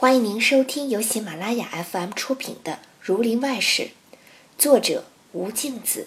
[0.00, 3.82] 欢迎您收听由喜马拉雅 FM 出品的《儒林外史》，
[4.56, 6.06] 作者吴敬子，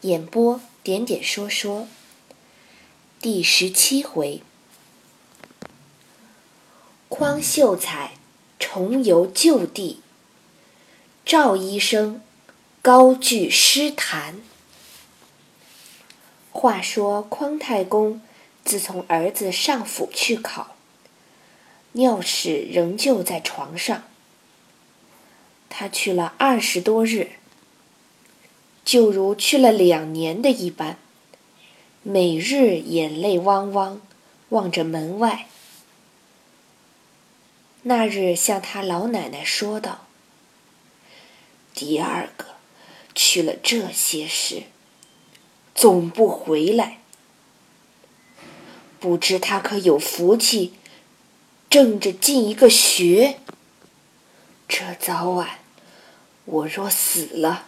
[0.00, 1.86] 演播点点说说。
[3.20, 4.42] 第十七回，
[7.08, 8.14] 匡秀才
[8.58, 10.00] 重游旧地，
[11.24, 12.20] 赵医生
[12.82, 14.40] 高句诗坛。
[16.50, 18.20] 话说匡太公
[18.64, 20.74] 自从儿子上府去考。
[21.94, 24.04] 尿屎仍旧在床上，
[25.68, 27.32] 他去了二十多日，
[28.82, 30.96] 就如去了两年的一般，
[32.02, 34.00] 每日眼泪汪汪，
[34.48, 35.46] 望着门外。
[37.82, 40.06] 那日向他老奶奶说道
[41.74, 42.46] ：“第二个
[43.14, 44.62] 去了这些时，
[45.74, 47.00] 总不回来，
[48.98, 50.72] 不知他可有福气。”
[51.72, 53.38] 正着进一个学，
[54.68, 55.60] 这早晚
[56.44, 57.64] 我若死了，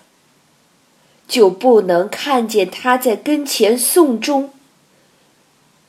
[1.26, 4.52] 就不能看见他在跟前送终。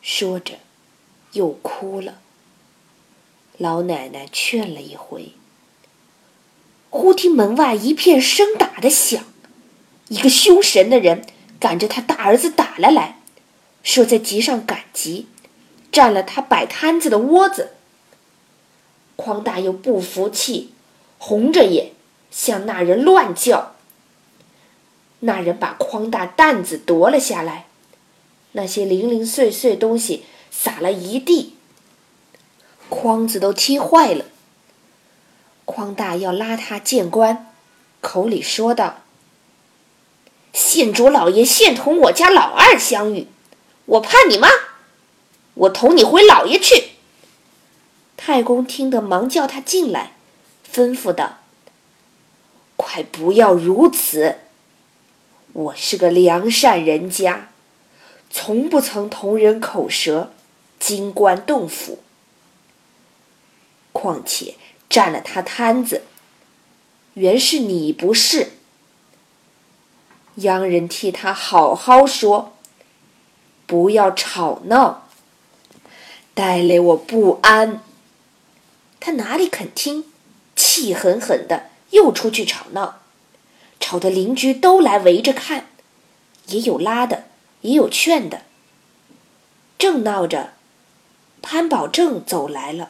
[0.02, 0.54] 说着，
[1.34, 2.20] 又哭了。
[3.58, 5.34] 老奶奶劝了一回，
[6.90, 9.26] 忽听门外一片声打的响，
[10.08, 11.26] 一个凶神的人
[11.60, 13.20] 赶着他大儿子打了来，
[13.84, 15.28] 说在集上赶集，
[15.92, 17.74] 占了他摆摊子的窝子。
[19.16, 20.72] 匡大又不服气，
[21.18, 21.92] 红着眼
[22.30, 23.76] 向那人乱叫。
[25.20, 27.68] 那人把匡大担子夺了下来，
[28.52, 31.56] 那些零零碎碎东西撒了一地，
[32.90, 34.26] 筐子都踢坏了。
[35.64, 37.52] 匡大要拉他见官，
[38.02, 39.02] 口里说道
[40.54, 43.28] ：“县主老爷现同我家老二相遇，
[43.86, 44.48] 我怕你吗？
[45.56, 46.90] 我同你回老爷去。”
[48.28, 50.14] 太公听得，忙叫他进来，
[50.74, 51.42] 吩咐道
[52.76, 54.38] ：“快不要如此！
[55.54, 57.50] 我是个良善人家，
[58.32, 60.32] 从不曾同人口舌，
[60.80, 62.00] 金冠动府。
[63.94, 64.56] 况且
[64.90, 66.02] 占了他摊子，
[67.14, 68.54] 原是你不是。
[70.38, 72.54] 央人替他好好说，
[73.68, 75.08] 不要吵闹，
[76.34, 77.84] 带来我不安。”
[79.06, 80.06] 他哪里肯听，
[80.56, 83.02] 气狠狠的又出去吵闹，
[83.80, 85.68] 吵得邻居都来围着看，
[86.48, 87.26] 也有拉的，
[87.62, 88.42] 也有劝的。
[89.78, 90.54] 正闹着，
[91.44, 92.90] 潘宝正走来了，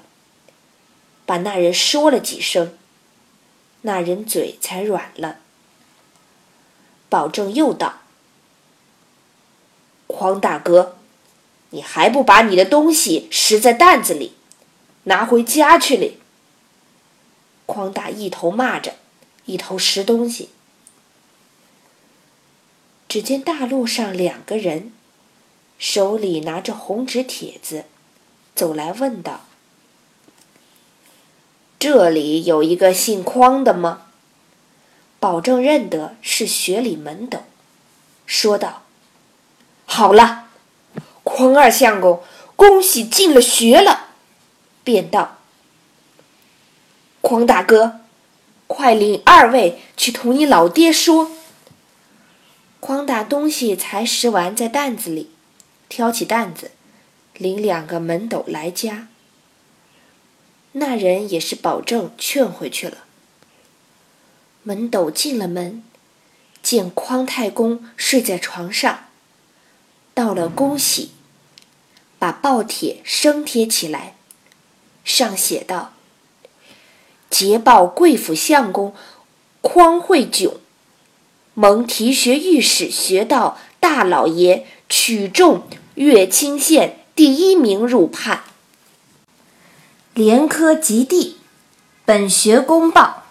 [1.25, 2.77] 把那人说了几声，
[3.81, 5.39] 那人嘴才软了。
[7.09, 7.95] 宝正又道
[10.07, 10.95] ：“匡大哥，
[11.71, 14.31] 你还不把你的东西拾在担子里？”
[15.05, 16.19] 拿回家去哩。
[17.65, 18.93] 匡大一头骂着，
[19.45, 20.49] 一头拾东西。
[23.07, 24.91] 只见大路上两个人，
[25.79, 27.85] 手里拿着红纸帖子，
[28.53, 29.45] 走来问道
[31.79, 34.03] ：“这里有一个姓匡的吗？”
[35.19, 37.39] 保证认得是学里门斗，
[38.27, 38.83] 说道
[39.85, 40.49] ：“好了，
[41.23, 42.21] 匡二相公，
[42.55, 44.04] 恭喜进了学了。”
[44.85, 45.39] 便道
[47.19, 47.99] ：“匡大哥，
[48.67, 51.31] 快领二位去同你老爹说。”
[52.79, 55.31] 匡大东西才拾完，在担子里，
[55.89, 56.71] 挑起担子，
[57.33, 59.07] 领两个门斗来家。
[60.73, 62.99] 那人也是保证劝回去了。
[64.61, 65.83] 门斗进了门，
[66.61, 69.05] 见匡太公睡在床上，
[70.13, 71.11] 道了恭喜，
[72.19, 74.15] 把报帖升贴起来。
[75.05, 75.93] 上写道
[77.29, 78.93] ：“捷报贵府相公
[79.61, 80.55] 匡惠炯，
[81.53, 88.43] 蒙提学御史学道大老爷取中乐清县第一名入判，
[90.13, 91.37] 连科及第，
[92.03, 93.21] 本学公报。”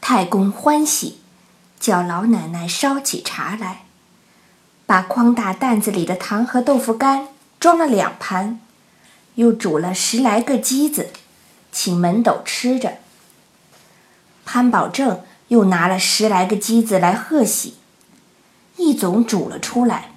[0.00, 1.18] 太公欢喜，
[1.78, 3.84] 叫老奶奶烧起茶来，
[4.86, 7.28] 把筐大担子里的糖和豆腐干
[7.60, 8.60] 装了两盘。
[9.38, 11.10] 又煮了十来个鸡子，
[11.70, 12.98] 请门斗吃着。
[14.44, 17.76] 潘宝正又拿了十来个鸡子来贺喜，
[18.78, 20.10] 一总煮了出来，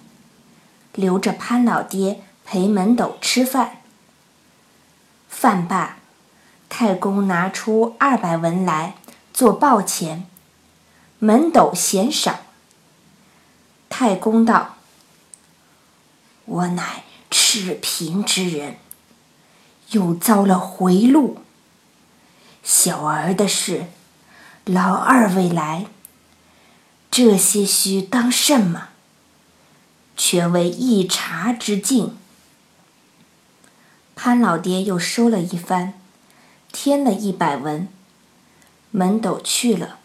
[0.96, 3.82] 留着潘老爹陪门斗吃饭。
[5.30, 5.98] 饭罢，
[6.68, 8.96] 太公拿出二百文来
[9.32, 10.26] 做报钱，
[11.20, 12.40] 门斗嫌少。
[13.88, 14.78] 太公道
[16.46, 18.78] ：“我乃赤贫之人。”
[19.92, 21.38] 又遭了回路，
[22.64, 23.88] 小儿的事，
[24.66, 25.88] 老二未来。
[27.10, 28.90] 这些须当甚么？
[30.16, 32.16] 全为一茶之敬。
[34.16, 35.94] 潘老爹又收了一番，
[36.72, 37.90] 添了一百文，
[38.92, 39.98] 门斗去了。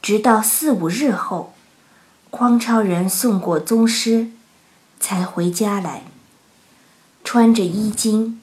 [0.00, 1.52] 直到四五日后，
[2.30, 4.30] 匡超人送过宗师，
[4.98, 6.04] 才回家来，
[7.22, 8.40] 穿着衣襟，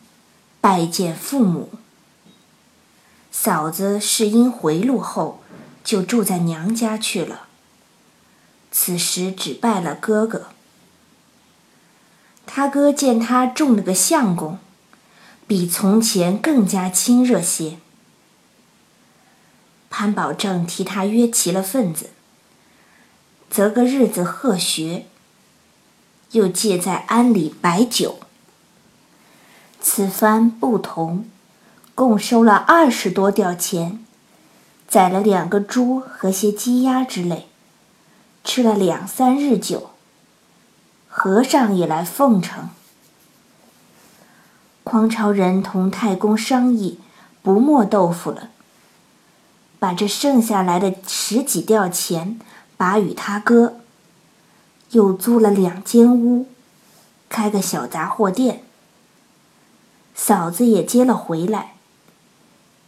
[0.62, 1.70] 拜见父母。
[3.32, 5.42] 嫂子是因回路后，
[5.84, 7.48] 就住在娘家去了。
[8.72, 10.48] 此时只拜了哥哥。
[12.46, 14.58] 他哥见他中了个相公，
[15.46, 17.78] 比从前更加亲热些。
[19.90, 22.12] 潘宝正替他约齐了份子，
[23.50, 25.06] 择个日子贺学，
[26.32, 28.20] 又借在庵里摆酒。
[29.90, 31.24] 此番不同，
[31.96, 34.04] 共收了二十多吊钱，
[34.86, 37.48] 宰了两个猪和些鸡鸭之类，
[38.44, 39.92] 吃了两三日酒。
[41.08, 42.68] 和尚也来奉承。
[44.84, 47.00] 匡超人同太公商议，
[47.42, 48.50] 不磨豆腐了。
[49.80, 52.38] 把这剩下来的十几吊钱，
[52.76, 53.78] 把与他哥。
[54.92, 56.46] 又租了两间屋，
[57.30, 58.66] 开个小杂货店。
[60.18, 61.76] 嫂子也接了回来，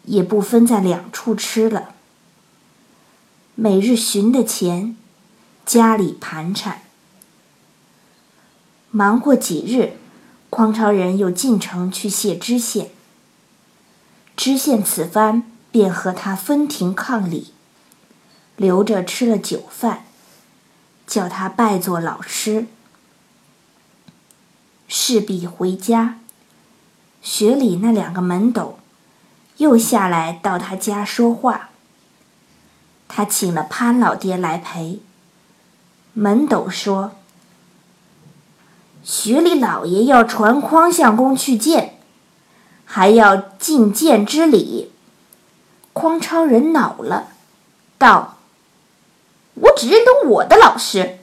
[0.03, 1.93] 也不分在两处吃了。
[3.55, 4.97] 每日寻的钱，
[5.65, 6.81] 家里盘缠。
[8.91, 9.93] 忙过几日，
[10.49, 12.89] 匡超人又进城去谢知县。
[14.35, 15.43] 知县此番。
[15.71, 17.53] 便和他分庭抗礼，
[18.57, 20.03] 留着吃了酒饭，
[21.05, 22.65] 叫他拜作老师，
[24.87, 26.17] 势必回家。
[27.21, 28.79] 学里那两个门斗，
[29.57, 31.69] 又下来到他家说话。
[33.07, 35.01] 他请了潘老爹来陪。
[36.13, 37.13] 门斗说
[39.03, 41.99] ：“学里老爷要传匡相公去见，
[42.85, 44.91] 还要觐见之礼。”
[45.93, 47.29] 匡超人恼了，
[47.97, 48.37] 道
[49.55, 51.19] ：“我只认得我的老师，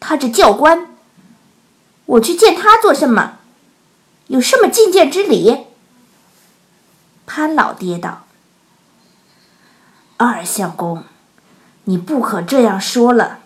[0.00, 0.88] 他这教官，
[2.06, 3.35] 我去见他做什么？
[4.28, 5.66] 有什么觐见之礼？”
[7.26, 8.24] 潘老爹道
[10.16, 11.04] ：“二相公，
[11.84, 13.40] 你不可这样说了。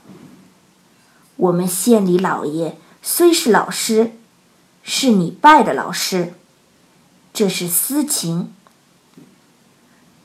[1.36, 4.12] 我们县里老爷虽是老师，
[4.82, 6.34] 是你拜的老师，
[7.32, 8.54] 这是私情。”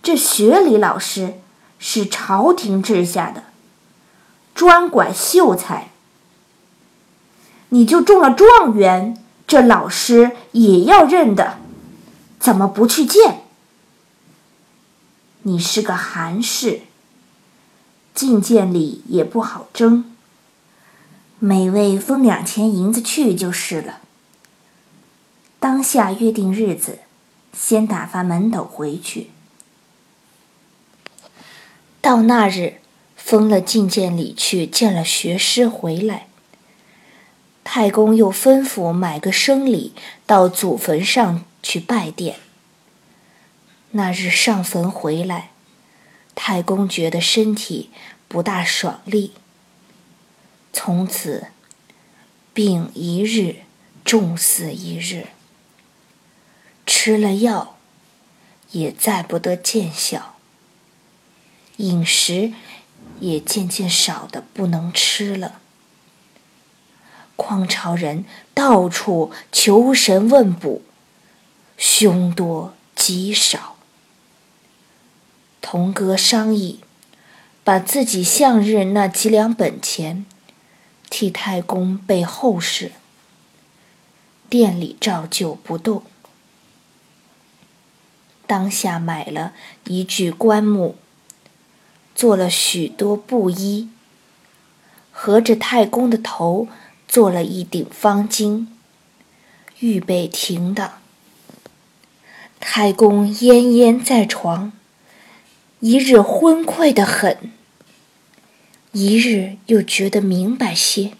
[0.03, 1.39] 这学里老师
[1.79, 3.45] 是朝廷治下的，
[4.53, 5.89] 专管秀才。
[7.69, 11.57] 你就中了状元，这老师也要认的，
[12.39, 13.41] 怎么不去见？
[15.43, 16.81] 你是个寒士，
[18.15, 20.11] 觐见礼也不好争。
[21.37, 23.99] 每位分两钱银子去就是了。
[25.59, 26.99] 当下约定日子，
[27.53, 29.29] 先打发门斗回去。
[32.01, 32.79] 到那日，
[33.15, 36.27] 封了觐见礼去见了学师回来。
[37.77, 39.91] 太公又吩咐买个生礼
[40.25, 42.35] 到祖坟上去拜奠。
[43.91, 45.51] 那日上坟回来，
[46.35, 47.89] 太公觉得身体
[48.29, 49.33] 不大爽利，
[50.71, 51.47] 从此
[52.53, 53.63] 病一日
[54.05, 55.27] 重似一日，
[56.85, 57.77] 吃了药
[58.71, 60.37] 也再不得见效。
[61.75, 62.53] 饮食
[63.19, 65.59] 也渐渐少的不能吃了。
[67.35, 70.81] 匡朝人到处求神问卜，
[71.77, 73.75] 凶多吉少。
[75.61, 76.79] 童哥商议，
[77.63, 80.25] 把自己向日那几两本钱，
[81.09, 82.91] 替太公备后事。
[84.47, 86.03] 店里照旧不动。
[88.47, 89.53] 当下买了
[89.85, 90.95] 一具棺木。
[92.13, 93.89] 做了许多布衣，
[95.11, 96.69] 合着太公的头
[97.15, 98.67] 做了一顶方巾，
[99.79, 101.01] 预备停当。
[102.59, 104.73] 太公奄奄在床，
[105.79, 107.53] 一日昏聩的很，
[108.91, 111.13] 一日又觉得明白些。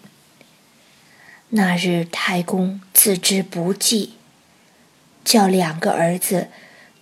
[1.48, 4.16] 那日太公自知不济，
[5.24, 6.48] 叫两个儿子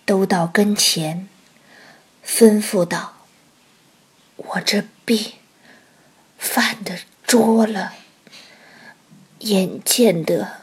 [0.05, 1.27] 都到跟前，
[2.25, 3.25] 吩咐道。
[4.37, 5.33] 我这病
[6.37, 7.91] 犯的拙了，
[9.45, 10.61] 眼见得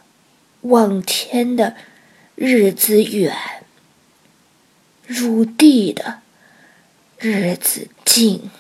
[0.62, 1.77] 望天的
[2.35, 3.37] 日子远，
[5.07, 6.23] 入地的
[7.17, 8.51] 日子近。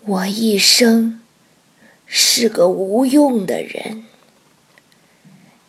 [0.00, 1.22] 我一生
[2.04, 4.04] 是个无用的人，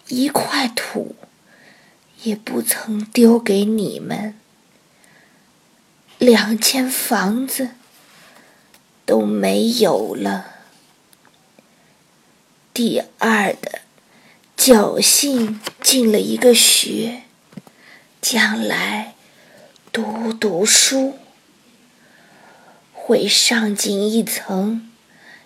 [0.10, 1.16] 一块土
[2.24, 4.38] 也不曾丢给你们，
[6.18, 7.70] 两间房子
[9.06, 10.59] 都没有了。
[12.80, 13.82] 第二的
[14.56, 17.24] 侥幸进了一个学，
[18.22, 19.16] 将来
[19.92, 21.20] 读读书。
[22.94, 24.90] 会上进一层，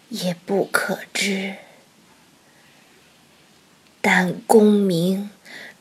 [0.09, 1.55] 也不可知。
[3.99, 5.31] 但功名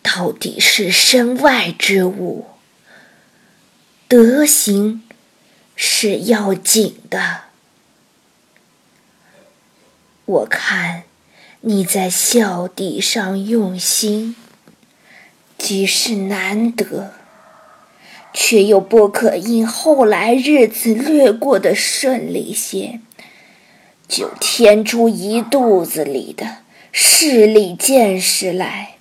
[0.00, 2.46] 到底是身外之物，
[4.08, 5.06] 德行
[5.76, 7.42] 是要紧的。
[10.24, 11.02] 我看
[11.64, 14.34] 你在孝弟上用心，
[15.56, 17.12] 即是难得。
[18.34, 22.98] 却又不可因后来日子略过的顺利些，
[24.08, 26.56] 就添出一肚子里的
[26.90, 28.96] 势利见识来，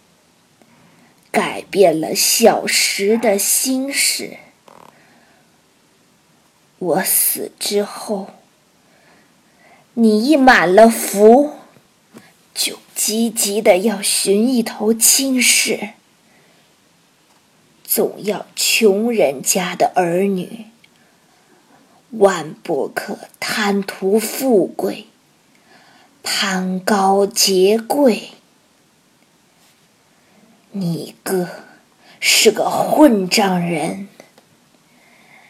[1.31, 4.37] 改变了小时的心事。
[6.77, 8.31] 我死之后，
[9.93, 11.53] 你一满了福，
[12.53, 15.89] 就积极的要寻一头亲事。
[17.83, 20.67] 总要穷人家的儿女，
[22.11, 25.07] 万不可贪图富贵，
[26.23, 28.29] 攀高结贵。
[30.71, 31.49] 你哥
[32.21, 34.07] 是个混账人，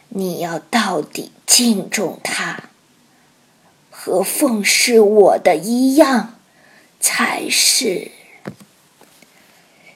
[0.10, 2.72] 你要到底敬重他，
[3.92, 6.40] 和奉侍我的一样
[7.02, 8.12] 才是。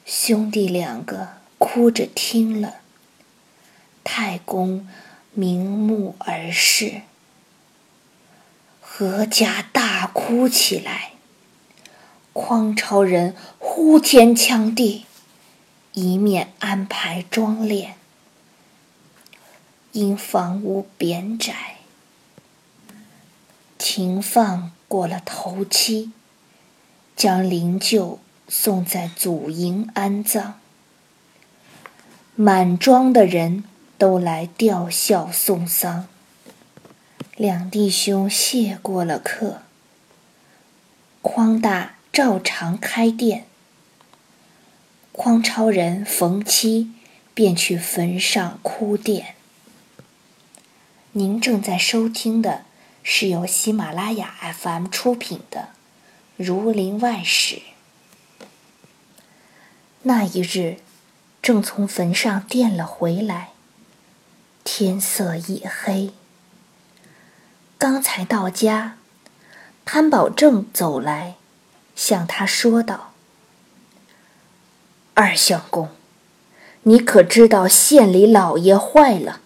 [0.06, 1.46] 兄弟两个。
[1.58, 2.76] 哭着听了，
[4.04, 4.88] 太公
[5.34, 7.02] 瞑目而视，
[8.86, 11.14] 阖家大哭起来。
[12.34, 15.06] 匡超人呼天抢地，
[15.94, 17.94] 一面安排装殓，
[19.94, 21.78] 因房屋扁窄，
[23.78, 26.12] 停放过了头七，
[27.16, 28.18] 将灵柩
[28.48, 30.60] 送在祖茔安葬。
[32.36, 33.64] 满庄的人
[33.98, 36.08] 都来吊孝送丧，
[37.38, 39.62] 两弟兄谢过了客。
[41.22, 43.46] 匡大照常开店，
[45.14, 46.92] 匡超人逢七
[47.34, 49.28] 便去坟上哭奠。
[51.14, 52.66] 您正在收听的
[53.02, 55.70] 是由喜马拉雅 FM 出品的
[56.38, 57.56] 《儒林外史》。
[60.04, 60.78] 那一日。
[61.42, 63.50] 正从坟上垫了回来，
[64.64, 66.10] 天色已黑。
[67.78, 68.98] 刚才到家，
[69.86, 71.36] 潘宝正走来，
[71.96, 73.14] 向他说道
[75.14, 75.90] ：“二相公，
[76.82, 79.42] 你可知道县里老爷坏了？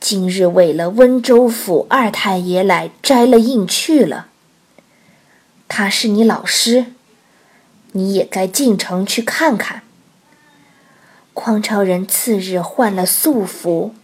[0.00, 4.28] 今日为了温州府二太爷来摘了印去了。
[5.74, 6.92] 他是你老师，
[7.92, 9.80] 你也该进城去看看。”
[11.32, 13.94] 匡超人次日换了素服，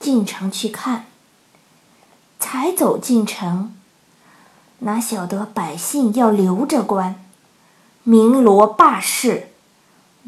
[0.00, 1.04] 进城去看。
[2.40, 3.76] 才走进城，
[4.78, 7.22] 哪晓得百姓要留着官，
[8.02, 9.48] 鸣锣罢市，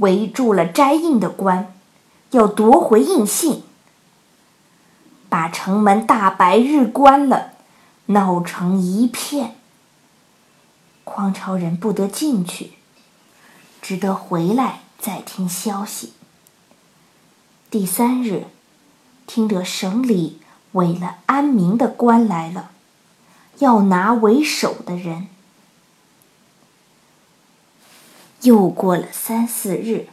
[0.00, 1.73] 围住了摘印的官，
[2.33, 3.62] 要夺回印信，
[5.31, 7.52] 把城门大白日关了，
[8.07, 9.56] 闹成一片。
[11.07, 12.73] 匡超人不得进去，
[13.81, 14.81] 只得回来。
[14.99, 16.15] 再听消息。
[17.71, 18.47] 第三日，
[19.27, 20.41] 听得省里
[20.73, 22.71] 委了安民的官来了，
[23.59, 25.29] 要拿为首的人。
[28.41, 30.09] 又过了三四日，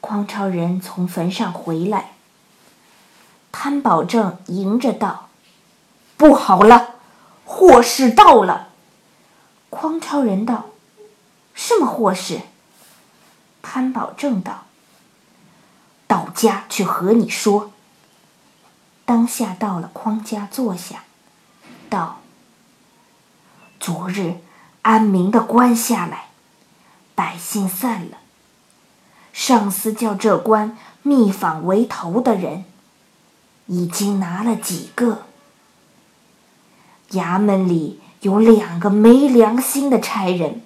[0.00, 2.12] 匡超人从坟上回来，
[3.50, 5.30] 潘宝正迎着道
[6.16, 6.96] ：“不好了，
[7.44, 8.68] 祸事到了。”
[9.74, 10.66] 匡超人道
[11.52, 12.42] ：“什么祸事？”
[13.60, 14.66] 潘宝正道
[16.06, 17.72] ：“到家去和你说。”
[19.04, 21.04] 当下到了匡家坐下，
[21.90, 22.20] 道
[23.80, 24.36] ：“昨日
[24.82, 26.28] 安民的官下来，
[27.14, 28.18] 百姓散了。
[29.32, 32.64] 上司叫这官密访为头的人，
[33.66, 35.24] 已经拿了几个。
[37.10, 40.60] 衙门里有两个没良心的差人。”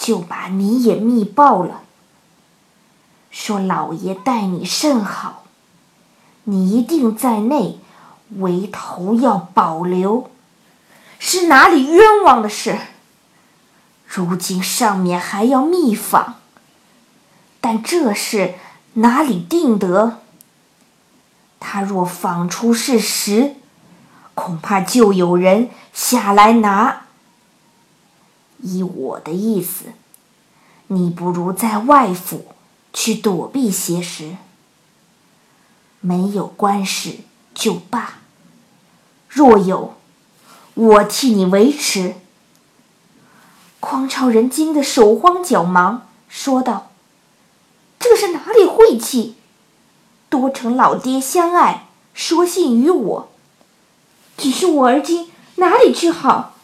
[0.00, 1.82] 就把你也密报了，
[3.30, 5.44] 说老爷待你甚好，
[6.44, 7.78] 你一定在内，
[8.38, 10.30] 唯头要保留，
[11.18, 12.78] 是哪里冤枉的事？
[14.06, 16.36] 如今上面还要密访，
[17.60, 18.54] 但这事
[18.94, 20.20] 哪里定得？
[21.60, 23.56] 他若访出事实，
[24.40, 27.02] 恐怕就有人下来拿。
[28.62, 29.92] 依我的意思，
[30.86, 32.46] 你不如在外府
[32.90, 34.38] 去躲避些时，
[36.00, 37.18] 没有官事
[37.52, 38.14] 就罢；
[39.28, 39.94] 若有，
[40.72, 42.14] 我替你维持。
[43.78, 46.92] 匡超人惊得手慌脚忙，说道
[48.00, 49.36] ：“这是哪里晦气？
[50.30, 53.29] 多承老爹相爱，说信于我。
[54.40, 56.54] 只是我而今哪里去好？”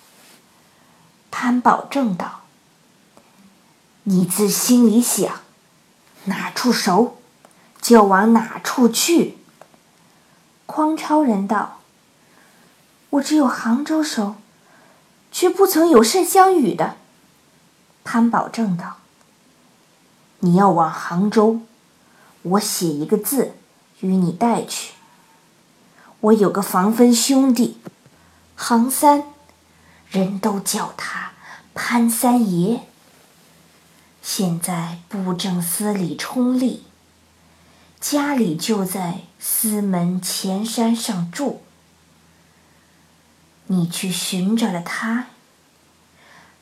[1.30, 2.40] 潘宝正道
[4.04, 5.40] ：“你自心里想，
[6.24, 7.18] 哪处熟，
[7.82, 9.36] 就往哪处去。”
[10.64, 11.80] 匡超人道
[13.10, 14.36] ：“我只有杭州熟，
[15.30, 16.96] 却不曾有甚相与的。”
[18.02, 18.96] 潘宝正道
[20.40, 21.60] ：“你要往杭州，
[22.42, 23.52] 我写一个字
[24.00, 24.94] 与你带去。
[26.20, 27.78] 我有个防分兄弟，
[28.54, 29.24] 杭三，
[30.08, 31.32] 人都叫他
[31.74, 32.80] 潘三爷。
[34.22, 36.80] 现在布政司里充吏，
[38.00, 41.62] 家里就在司门前山上住。
[43.66, 45.26] 你去寻着了他。”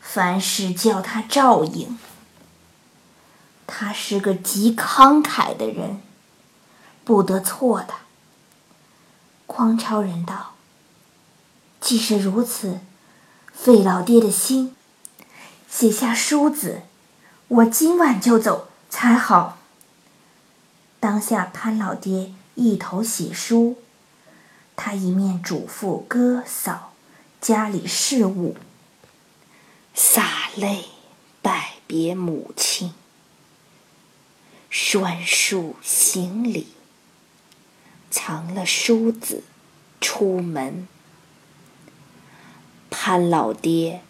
[0.00, 1.98] 凡事叫他照应。
[3.66, 6.02] 他是个极慷慨的人，
[7.02, 7.94] 不得错的。
[9.56, 10.54] 匡超人道
[11.80, 12.80] ：“既是如此，
[13.52, 14.74] 费老爹的心，
[15.70, 16.82] 写下书子，
[17.46, 19.58] 我今晚就走才好。”
[20.98, 23.78] 当下潘老爹一头写书，
[24.74, 26.92] 他一面嘱咐哥嫂
[27.40, 28.56] 家里事务。
[29.94, 30.86] 洒泪
[31.40, 32.92] 拜别母亲，
[34.68, 36.72] 拴束行李，
[38.14, 39.42] 藏了梳子，
[40.00, 40.86] 出门。
[42.88, 44.02] 潘老爹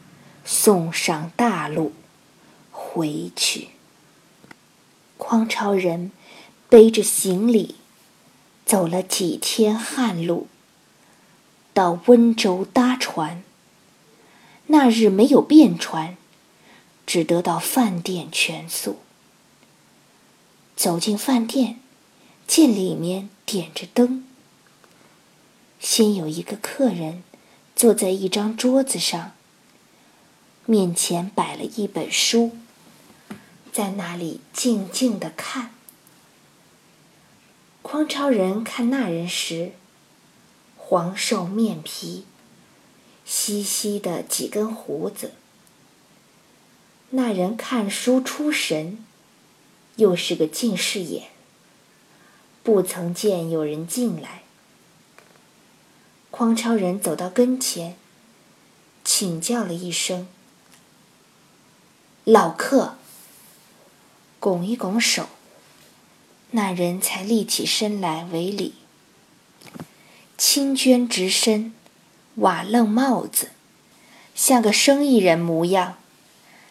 [0.45, 1.95] 送上大路
[2.71, 3.69] 回去。
[5.17, 6.13] 匡超人
[6.69, 7.77] 背着行李，
[8.67, 10.49] 走了几天旱路，
[11.73, 13.43] 到温州搭船。
[14.67, 16.19] 那日没有便船，
[17.07, 18.99] 只得到饭店全宿。
[20.77, 21.81] 走进饭店，
[22.47, 24.25] 见里面点着灯。
[25.81, 27.23] 先有一个客人
[27.77, 29.33] 坐在一张桌子上，
[30.67, 32.57] 面前摆了一本书，
[33.73, 35.71] 在那里静静的看。
[37.83, 39.73] 匡超人看那人时，
[40.77, 42.25] 黄瘦面皮。
[43.27, 45.33] 稀稀的几根胡子，
[47.09, 49.03] 那人看书出神，
[49.97, 51.29] 又是个近视眼，
[52.65, 54.43] 不曾见有人进来。
[56.33, 57.97] 匡超人走到跟前，
[59.05, 60.27] 请叫了一声
[62.25, 62.97] ：“老客。”
[64.41, 65.29] 拱一拱手，
[66.51, 68.75] 那人才立起身来为礼，
[70.37, 71.73] 青绢直身。
[72.37, 73.51] 瓦楞帽子，
[74.35, 75.97] 像个生意人模样。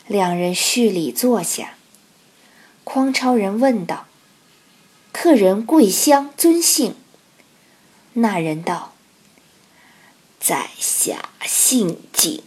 [0.07, 1.75] 两人叙礼坐下。
[2.83, 4.05] 匡超人问道
[5.13, 6.95] ：“客人贵乡尊姓？”
[8.13, 8.93] 那人道
[10.41, 12.43] ：“在下姓景，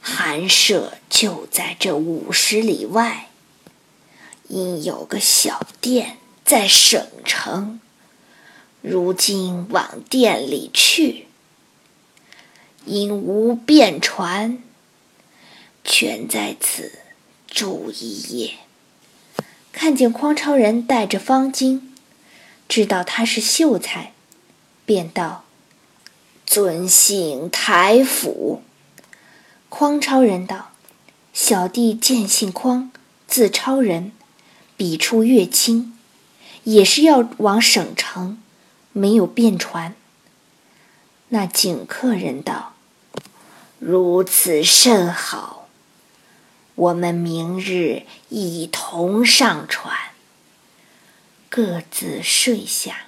[0.00, 3.28] 寒舍就在这五十里外。
[4.48, 7.80] 因有个小店在省城，
[8.80, 11.26] 如今往店里去。”
[12.86, 14.62] 因无便船，
[15.82, 17.00] 全在此
[17.48, 18.58] 住一夜。
[19.78, 21.82] 看见匡超人带着方巾，
[22.66, 24.14] 知道他是秀才，
[24.86, 25.44] 便道
[26.46, 28.62] ：“尊姓台府。”
[29.68, 30.70] 匡超人道
[31.34, 32.90] ：“小弟见姓匡，
[33.28, 34.12] 字超人，
[34.78, 35.92] 笔触越轻，
[36.64, 38.42] 也是要往省城，
[38.94, 39.94] 没有便船。”
[41.28, 42.72] 那景客人道。
[43.78, 45.55] 如此甚好，
[46.76, 49.96] 我们明日一同上船，
[51.48, 53.06] 各自睡下。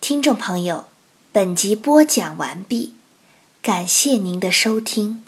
[0.00, 0.86] 听众朋友，
[1.32, 2.94] 本集播讲完毕，
[3.60, 5.22] 感谢您的收听。